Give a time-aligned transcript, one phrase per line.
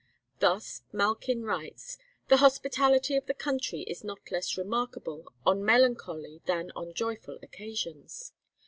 [0.39, 6.71] Thus Malkin writes: 'The hospitality of the country is not less remarkable on melancholy than
[6.75, 8.33] on joyful occasions.